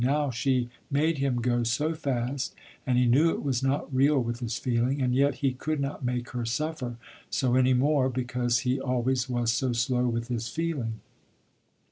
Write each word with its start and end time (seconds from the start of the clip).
Now 0.03 0.31
she 0.31 0.67
made 0.89 1.19
him 1.19 1.41
go 1.41 1.61
so 1.61 1.93
fast, 1.93 2.55
and 2.87 2.97
he 2.97 3.05
knew 3.05 3.29
it 3.29 3.43
was 3.43 3.61
not 3.61 3.93
real 3.93 4.17
with 4.19 4.39
his 4.39 4.57
feeling, 4.57 4.99
and 4.99 5.13
yet 5.13 5.35
he 5.45 5.51
could 5.53 5.79
not 5.79 6.03
make 6.03 6.29
her 6.31 6.43
suffer 6.43 6.97
so 7.29 7.53
any 7.53 7.75
more 7.75 8.09
because 8.09 8.61
he 8.65 8.79
always 8.81 9.29
was 9.29 9.53
so 9.53 9.73
slow 9.73 10.07
with 10.07 10.27
his 10.27 10.47
feeling. 10.47 11.01